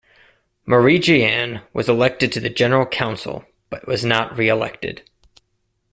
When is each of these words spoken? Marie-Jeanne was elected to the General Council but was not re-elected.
Marie-Jeanne 0.65 1.61
was 1.73 1.87
elected 1.87 2.31
to 2.31 2.39
the 2.39 2.49
General 2.49 2.87
Council 2.87 3.45
but 3.69 3.87
was 3.87 4.03
not 4.03 4.35
re-elected. 4.35 5.07